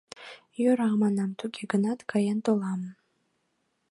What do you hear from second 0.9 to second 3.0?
манам, туге гынат каен толам.